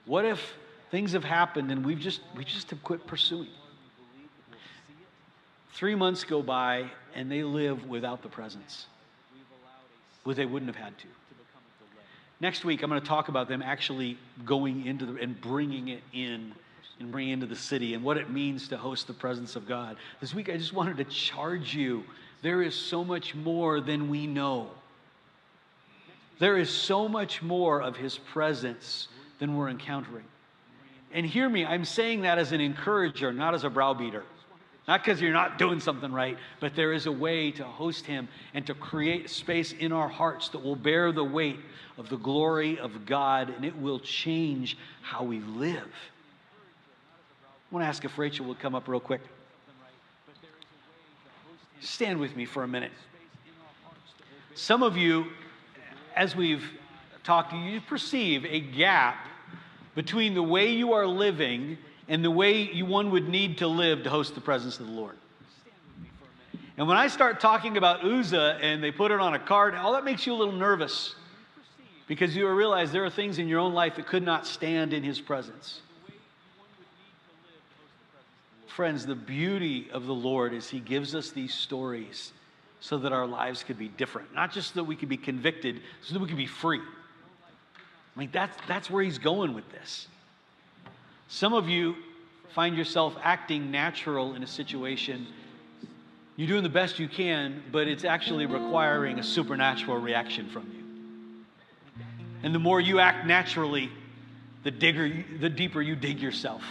[0.06, 0.54] What if
[0.90, 3.50] things have happened and we've just we just have quit pursuing?
[5.78, 8.86] Three months go by and they live without the presence,
[10.24, 11.06] where they wouldn't have had to.
[12.40, 16.02] Next week, I'm going to talk about them actually going into the, and bringing it
[16.12, 16.52] in
[16.98, 19.96] and bringing into the city and what it means to host the presence of God.
[20.20, 22.02] This week, I just wanted to charge you.
[22.42, 24.70] There is so much more than we know.
[26.40, 29.06] There is so much more of His presence
[29.38, 30.24] than we're encountering.
[31.12, 34.24] And hear me, I'm saying that as an encourager, not as a browbeater.
[34.88, 38.26] Not because you're not doing something right, but there is a way to host Him
[38.54, 41.60] and to create space in our hearts that will bear the weight
[41.98, 45.92] of the glory of God and it will change how we live.
[47.70, 49.20] I want to ask if Rachel will come up real quick.
[51.80, 52.92] Stand with me for a minute.
[54.54, 55.26] Some of you,
[56.16, 56.64] as we've
[57.24, 59.28] talked, you perceive a gap
[59.94, 61.76] between the way you are living
[62.08, 64.92] and the way you, one would need to live to host the presence of the
[64.92, 65.16] Lord.
[66.76, 69.92] And when I start talking about Uzzah and they put it on a card, all
[69.92, 71.14] that makes you a little nervous
[72.06, 75.02] because you realize there are things in your own life that could not stand in
[75.02, 75.82] his presence.
[78.68, 82.32] Friends, the beauty of the Lord is he gives us these stories
[82.80, 84.32] so that our lives could be different.
[84.32, 86.80] Not just so that we could be convicted, so that we could be free.
[86.80, 90.06] I mean, that's, that's where he's going with this.
[91.28, 91.94] Some of you
[92.54, 95.26] find yourself acting natural in a situation.
[96.36, 100.78] You're doing the best you can, but it's actually requiring a supernatural reaction from you.
[102.42, 103.90] And the more you act naturally,
[104.62, 106.62] the, digger, the deeper you dig yourself.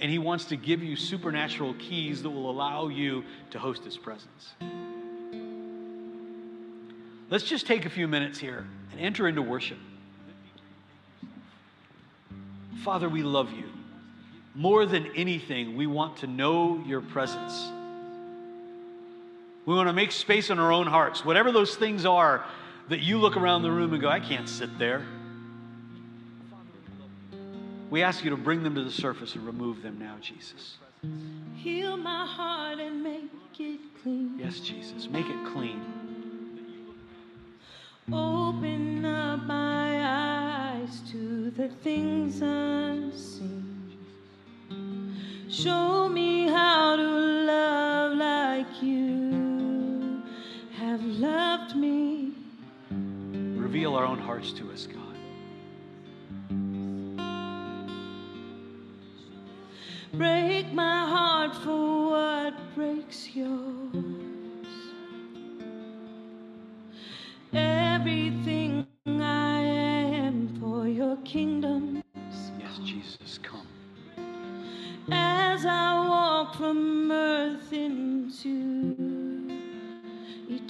[0.00, 3.98] And He wants to give you supernatural keys that will allow you to host His
[3.98, 4.54] presence.
[7.30, 9.78] Let's just take a few minutes here and enter into worship.
[12.88, 13.66] Father, we love you.
[14.54, 17.68] More than anything, we want to know your presence.
[19.66, 22.46] We want to make space in our own hearts, whatever those things are
[22.88, 25.04] that you look around the room and go, I can't sit there.
[27.90, 30.78] We ask you to bring them to the surface and remove them now, Jesus.
[31.56, 34.38] Heal my heart and make it clean.
[34.38, 35.84] Yes, Jesus, make it clean.
[38.10, 39.77] Open up my
[41.12, 43.96] to the things unseen.
[45.48, 50.22] Show me how to love like you
[50.74, 52.32] have loved me.
[52.90, 55.16] Reveal our own hearts to us, God.
[60.12, 63.67] Break my heart for what breaks yours.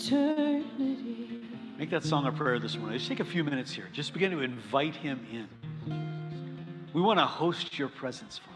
[0.08, 1.42] Eternity.
[1.78, 2.98] Make that song a prayer this morning.
[2.98, 3.88] Just take a few minutes here.
[3.92, 5.46] Just begin to invite him in.
[6.92, 8.54] We want to host your presence, Father.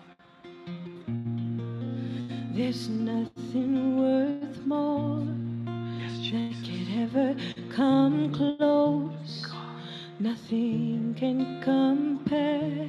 [2.52, 5.20] There's nothing worth more
[6.00, 6.66] Yes, that Jesus.
[6.66, 7.36] could ever
[7.74, 9.52] come close.
[10.18, 12.88] Nothing can compare.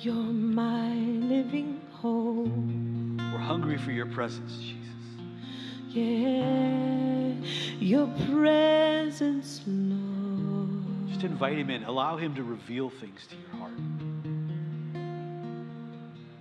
[0.00, 2.48] You're my living hope.
[3.32, 4.76] We're hungry for your presence, Jesus.
[5.90, 7.19] Yeah,
[7.78, 11.08] your presence, Lord.
[11.08, 11.84] Just invite him in.
[11.84, 13.72] Allow him to reveal things to your heart.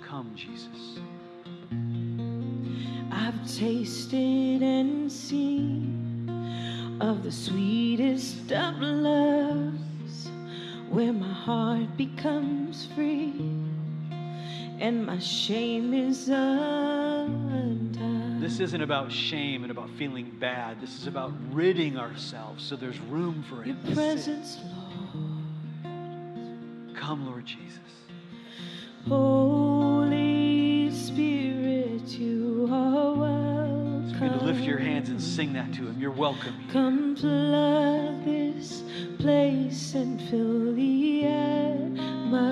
[0.01, 0.99] Come, Jesus.
[3.11, 6.29] I've tasted and seen
[7.01, 10.29] of the sweetest of loves,
[10.89, 13.33] where my heart becomes free
[14.79, 17.38] and my shame is undone.
[18.49, 20.81] This isn't about shame and about feeling bad.
[20.81, 23.81] This is about ridding ourselves so there's room for Your him.
[23.81, 23.95] to sit.
[23.95, 24.57] presence,
[25.83, 26.95] Lord.
[26.95, 27.77] Come, Lord Jesus.
[29.07, 34.13] Holy Spirit, you are welcome.
[34.13, 35.97] Begin to lift your hands and sing that to him.
[35.99, 36.71] You're welcome here.
[36.73, 38.81] Come flood this
[39.19, 42.47] place and fill the atmosphere.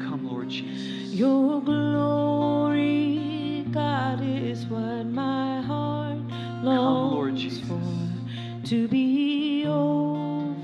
[0.00, 1.14] Come, Lord Jesus.
[1.14, 1.79] Your glory,
[8.70, 10.62] To be overcome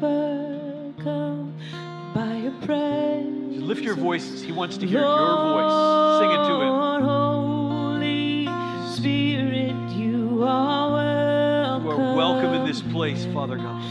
[2.14, 3.54] by your presence.
[3.54, 4.42] Just lift your voices.
[4.42, 6.20] He wants to hear your voice.
[6.20, 6.68] Sing it to him.
[6.68, 8.46] Lord, Holy
[8.94, 11.90] Spirit, you are welcome.
[11.90, 13.82] You are welcome in this place, Father God.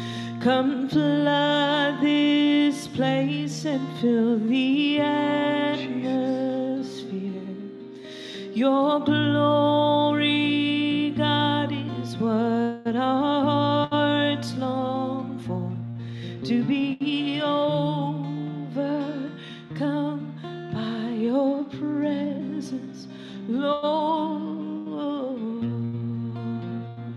[0.42, 5.92] Come flood this place and fill the atmosphere.
[8.54, 9.85] Your glory,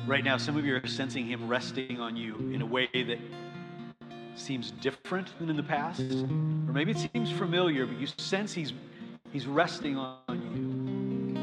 [0.06, 3.18] Right now, some of you are sensing Him resting on you in a way that
[4.36, 6.00] seems different than in the past.
[6.00, 8.74] Or maybe it seems familiar, but you sense He's,
[9.32, 11.38] he's resting on you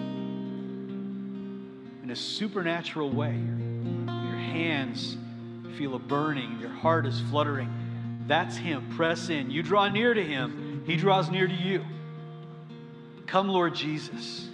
[2.03, 3.33] in a supernatural way.
[4.05, 5.17] Your hands
[5.79, 7.84] feel a burning, your heart is fluttering.
[8.27, 8.89] That's Him.
[8.95, 9.51] Press in.
[9.51, 11.83] You draw near to Him, He draws near to you.
[13.27, 14.49] Come, Lord Jesus.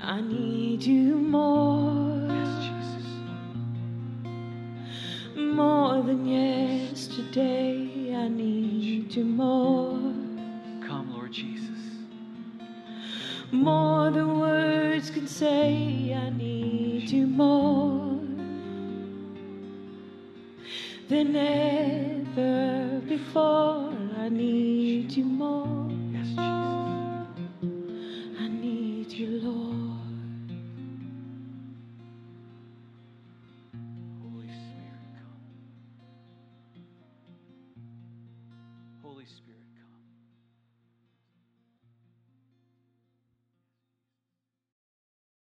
[0.00, 2.26] I need you more.
[2.28, 3.06] Yes, Jesus.
[5.36, 9.96] More than yesterday, I need you more.
[10.86, 11.64] Come, Lord Jesus.
[13.50, 17.93] More than words can say, I need you more
[21.08, 23.92] than ever before.
[24.16, 25.63] I need you more.